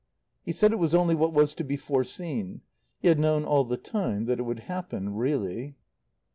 [0.41, 2.61] He said it was only what was to be foreseen.
[2.97, 5.75] He had known all the time that it would happen really.